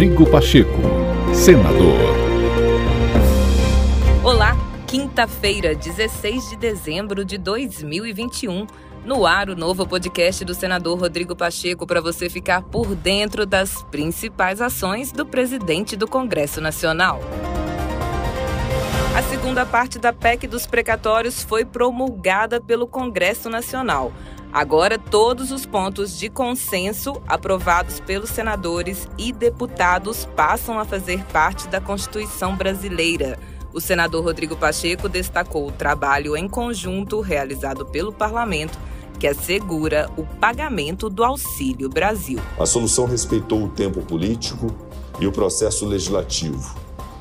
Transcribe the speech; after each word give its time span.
Rodrigo 0.00 0.24
Pacheco, 0.30 0.80
senador. 1.34 1.98
Olá, 4.24 4.56
quinta-feira, 4.86 5.74
16 5.74 6.48
de 6.48 6.56
dezembro 6.56 7.22
de 7.22 7.36
2021. 7.36 8.66
No 9.04 9.26
ar, 9.26 9.50
o 9.50 9.54
novo 9.54 9.86
podcast 9.86 10.42
do 10.42 10.54
senador 10.54 10.98
Rodrigo 10.98 11.36
Pacheco 11.36 11.86
para 11.86 12.00
você 12.00 12.30
ficar 12.30 12.62
por 12.62 12.94
dentro 12.94 13.44
das 13.44 13.82
principais 13.90 14.62
ações 14.62 15.12
do 15.12 15.26
presidente 15.26 15.96
do 15.96 16.08
Congresso 16.08 16.62
Nacional. 16.62 17.20
A 19.14 19.22
segunda 19.24 19.66
parte 19.66 19.98
da 19.98 20.14
PEC 20.14 20.46
dos 20.46 20.66
precatórios 20.66 21.42
foi 21.42 21.66
promulgada 21.66 22.58
pelo 22.58 22.86
Congresso 22.86 23.50
Nacional. 23.50 24.14
Agora, 24.52 24.98
todos 24.98 25.52
os 25.52 25.64
pontos 25.64 26.18
de 26.18 26.28
consenso 26.28 27.22
aprovados 27.28 28.00
pelos 28.00 28.30
senadores 28.30 29.06
e 29.16 29.32
deputados 29.32 30.26
passam 30.34 30.76
a 30.76 30.84
fazer 30.84 31.24
parte 31.26 31.68
da 31.68 31.80
Constituição 31.80 32.56
brasileira. 32.56 33.38
O 33.72 33.80
senador 33.80 34.24
Rodrigo 34.24 34.56
Pacheco 34.56 35.08
destacou 35.08 35.68
o 35.68 35.72
trabalho 35.72 36.36
em 36.36 36.48
conjunto 36.48 37.20
realizado 37.20 37.86
pelo 37.86 38.12
parlamento 38.12 38.76
que 39.20 39.28
assegura 39.28 40.10
o 40.16 40.24
pagamento 40.24 41.08
do 41.08 41.22
Auxílio 41.22 41.88
Brasil. 41.88 42.40
A 42.58 42.66
solução 42.66 43.04
respeitou 43.06 43.62
o 43.62 43.68
tempo 43.68 44.02
político 44.02 44.74
e 45.20 45.26
o 45.28 45.32
processo 45.32 45.86
legislativo, 45.86 46.74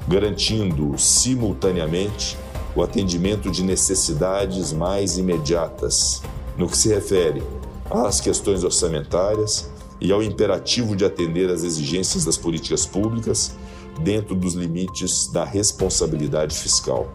garantindo 0.07 0.97
simultaneamente 0.97 2.35
o 2.75 2.81
atendimento 2.81 3.52
de 3.52 3.63
necessidades 3.63 4.73
mais 4.73 5.17
imediatas 5.17 6.23
no 6.59 6.67
que 6.67 6.77
se 6.77 6.89
refere 6.89 7.41
às 7.89 8.19
questões 8.19 8.65
orçamentárias 8.65 9.71
e 10.01 10.11
ao 10.11 10.21
imperativo 10.21 10.93
de 10.93 11.05
atender 11.05 11.49
às 11.49 11.63
exigências 11.63 12.25
das 12.25 12.37
políticas 12.37 12.85
públicas 12.85 13.55
dentro 14.01 14.35
dos 14.35 14.55
limites 14.55 15.27
da 15.27 15.45
responsabilidade 15.45 16.57
fiscal. 16.57 17.13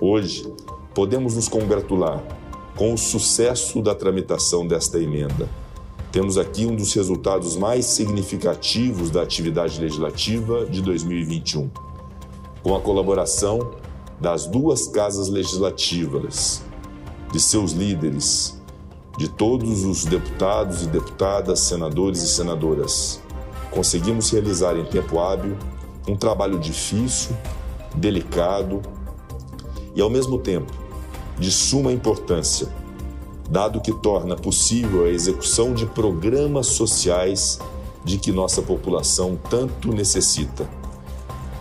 Hoje, 0.00 0.50
podemos 0.94 1.34
nos 1.34 1.48
congratular 1.48 2.22
com 2.76 2.94
o 2.94 2.98
sucesso 2.98 3.82
da 3.82 3.94
tramitação 3.94 4.66
desta 4.66 4.98
emenda. 4.98 5.48
Temos 6.12 6.38
aqui 6.38 6.64
um 6.64 6.74
dos 6.74 6.94
resultados 6.94 7.56
mais 7.56 7.86
significativos 7.86 9.10
da 9.10 9.22
atividade 9.22 9.80
legislativa 9.80 10.64
de 10.66 10.80
2021, 10.80 11.68
com 12.62 12.74
a 12.74 12.80
colaboração 12.80 13.72
das 14.20 14.46
duas 14.46 14.86
casas 14.86 15.28
legislativas, 15.28 16.62
de 17.32 17.38
seus 17.38 17.72
líderes, 17.72 18.59
de 19.18 19.28
todos 19.28 19.84
os 19.84 20.04
deputados 20.04 20.82
e 20.82 20.86
deputadas, 20.86 21.60
senadores 21.60 22.22
e 22.22 22.28
senadoras. 22.28 23.20
Conseguimos 23.70 24.30
realizar 24.30 24.76
em 24.76 24.84
tempo 24.84 25.18
hábil 25.18 25.56
um 26.08 26.16
trabalho 26.16 26.58
difícil, 26.58 27.36
delicado 27.94 28.80
e, 29.94 30.00
ao 30.00 30.10
mesmo 30.10 30.38
tempo, 30.38 30.72
de 31.38 31.50
suma 31.50 31.92
importância, 31.92 32.68
dado 33.48 33.80
que 33.80 33.92
torna 33.92 34.36
possível 34.36 35.04
a 35.04 35.08
execução 35.08 35.74
de 35.74 35.86
programas 35.86 36.68
sociais 36.68 37.58
de 38.04 38.18
que 38.18 38.32
nossa 38.32 38.62
população 38.62 39.38
tanto 39.50 39.92
necessita. 39.92 40.68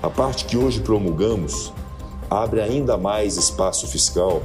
A 0.01 0.09
parte 0.09 0.45
que 0.45 0.57
hoje 0.57 0.79
promulgamos 0.79 1.73
abre 2.29 2.61
ainda 2.61 2.97
mais 2.97 3.35
espaço 3.35 3.87
fiscal 3.87 4.41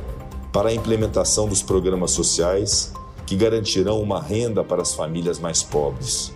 para 0.54 0.68
a 0.68 0.72
implementação 0.72 1.48
dos 1.48 1.62
programas 1.62 2.12
sociais 2.12 2.92
que 3.26 3.34
garantirão 3.34 4.00
uma 4.00 4.22
renda 4.22 4.62
para 4.62 4.82
as 4.82 4.94
famílias 4.94 5.40
mais 5.40 5.64
pobres. 5.64 6.32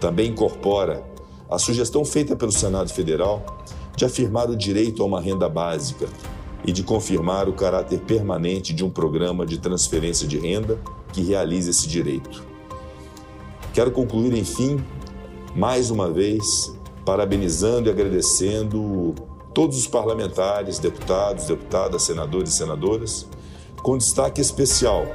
Também 0.00 0.30
incorpora 0.30 1.04
a 1.50 1.58
sugestão 1.58 2.02
feita 2.02 2.34
pelo 2.34 2.50
Senado 2.50 2.90
Federal 2.90 3.44
de 3.94 4.06
afirmar 4.06 4.48
o 4.48 4.56
direito 4.56 5.02
a 5.02 5.06
uma 5.06 5.20
renda 5.20 5.50
básica 5.50 6.08
e 6.64 6.72
de 6.72 6.82
confirmar 6.82 7.46
o 7.46 7.52
caráter 7.52 8.00
permanente 8.00 8.72
de 8.72 8.82
um 8.82 8.88
programa 8.88 9.44
de 9.44 9.58
transferência 9.58 10.26
de 10.26 10.38
renda 10.38 10.80
que 11.12 11.20
realize 11.20 11.68
esse 11.68 11.86
direito. 11.86 12.42
Quero 13.74 13.90
concluir, 13.90 14.32
enfim, 14.32 14.82
mais 15.54 15.90
uma 15.90 16.10
vez, 16.10 16.74
parabenizando 17.04 17.90
e 17.90 17.92
agradecendo 17.92 19.14
todos 19.52 19.76
os 19.76 19.86
parlamentares, 19.86 20.78
deputados, 20.78 21.44
deputadas, 21.44 22.02
senadores 22.04 22.54
e 22.54 22.56
senadoras 22.56 23.26
com 23.82 23.96
destaque 23.96 24.40
especial 24.40 25.06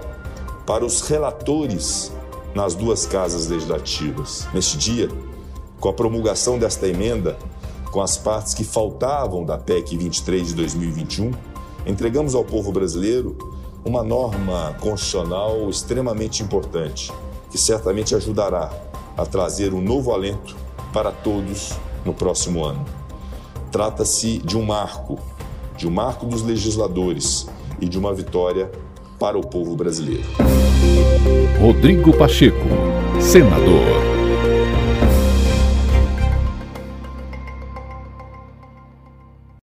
para 0.65 0.85
os 0.85 1.01
relatores 1.01 2.11
nas 2.55 2.75
duas 2.75 3.05
casas 3.05 3.47
legislativas. 3.47 4.47
Neste 4.53 4.77
dia, 4.77 5.09
com 5.79 5.89
a 5.89 5.93
promulgação 5.93 6.57
desta 6.57 6.87
emenda, 6.87 7.37
com 7.91 8.01
as 8.01 8.17
partes 8.17 8.53
que 8.53 8.63
faltavam 8.63 9.45
da 9.45 9.57
PEC 9.57 9.97
23 9.97 10.47
de 10.47 10.55
2021, 10.55 11.31
entregamos 11.85 12.33
ao 12.35 12.43
povo 12.43 12.71
brasileiro 12.71 13.37
uma 13.85 14.03
norma 14.03 14.75
constitucional 14.79 15.69
extremamente 15.69 16.41
importante, 16.41 17.11
que 17.51 17.57
certamente 17.57 18.15
ajudará 18.15 18.71
a 19.17 19.25
trazer 19.25 19.73
um 19.73 19.81
novo 19.81 20.11
alento 20.13 20.55
para 20.93 21.11
todos 21.11 21.73
no 22.05 22.13
próximo 22.13 22.63
ano. 22.63 22.83
Trata-se 23.71 24.37
de 24.39 24.57
um 24.57 24.65
marco, 24.65 25.19
de 25.75 25.87
um 25.87 25.91
marco 25.91 26.25
dos 26.25 26.41
legisladores 26.43 27.47
e 27.83 27.89
de 27.89 27.99
uma 27.99 28.13
vitória 28.13 28.71
para 29.19 29.37
o 29.37 29.41
povo 29.41 29.75
brasileiro. 29.75 30.23
Rodrigo 31.59 32.15
Pacheco, 32.15 32.65
senador. 33.19 34.12